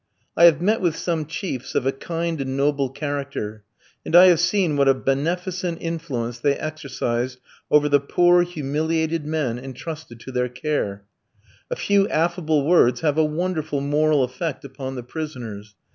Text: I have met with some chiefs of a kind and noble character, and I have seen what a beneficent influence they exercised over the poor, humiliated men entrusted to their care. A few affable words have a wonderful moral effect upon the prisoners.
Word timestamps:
I 0.35 0.45
have 0.45 0.63
met 0.63 0.81
with 0.81 0.95
some 0.95 1.27
chiefs 1.27 1.75
of 1.75 1.85
a 1.85 1.91
kind 1.91 2.41
and 2.41 2.57
noble 2.57 2.89
character, 2.89 3.63
and 4.03 4.15
I 4.15 4.25
have 4.29 4.39
seen 4.39 4.75
what 4.75 4.87
a 4.87 4.95
beneficent 4.95 5.77
influence 5.79 6.39
they 6.39 6.55
exercised 6.55 7.37
over 7.69 7.87
the 7.87 7.99
poor, 7.99 8.41
humiliated 8.41 9.27
men 9.27 9.59
entrusted 9.59 10.19
to 10.21 10.31
their 10.31 10.49
care. 10.49 11.03
A 11.69 11.75
few 11.75 12.09
affable 12.09 12.65
words 12.65 13.01
have 13.01 13.19
a 13.19 13.23
wonderful 13.23 13.79
moral 13.79 14.23
effect 14.23 14.65
upon 14.65 14.95
the 14.95 15.03
prisoners. 15.03 15.75